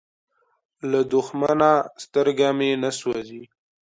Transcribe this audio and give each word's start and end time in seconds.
له 0.91 0.99
دښمنه 1.13 1.71
سترګه 2.03 2.47
مې 2.57 2.69
نه 2.83 2.91
سوزي. 2.99 3.43